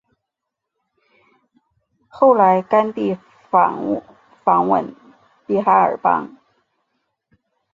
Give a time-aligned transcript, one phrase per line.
[2.07, 3.15] 后来甘地
[3.51, 3.77] 访
[4.67, 4.95] 问
[5.45, 6.37] 比哈尔邦。